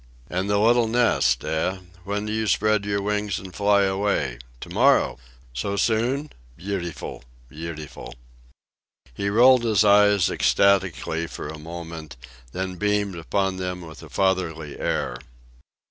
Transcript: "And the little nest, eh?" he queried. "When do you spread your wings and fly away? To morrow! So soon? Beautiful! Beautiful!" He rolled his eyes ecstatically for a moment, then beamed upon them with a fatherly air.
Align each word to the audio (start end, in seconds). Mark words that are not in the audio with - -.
"And 0.31 0.49
the 0.49 0.57
little 0.57 0.87
nest, 0.87 1.43
eh?" 1.43 1.73
he 1.73 1.77
queried. 1.77 2.05
"When 2.05 2.25
do 2.25 2.33
you 2.33 2.47
spread 2.47 2.85
your 2.85 3.03
wings 3.03 3.37
and 3.37 3.53
fly 3.53 3.83
away? 3.83 4.39
To 4.61 4.69
morrow! 4.71 5.19
So 5.53 5.75
soon? 5.75 6.31
Beautiful! 6.57 7.23
Beautiful!" 7.49 8.15
He 9.13 9.29
rolled 9.29 9.63
his 9.63 9.85
eyes 9.85 10.27
ecstatically 10.31 11.27
for 11.27 11.49
a 11.49 11.59
moment, 11.59 12.17
then 12.51 12.77
beamed 12.77 13.15
upon 13.15 13.57
them 13.57 13.81
with 13.81 14.01
a 14.01 14.09
fatherly 14.09 14.79
air. 14.79 15.19